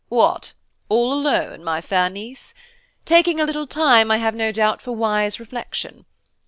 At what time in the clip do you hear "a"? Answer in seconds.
3.39-3.45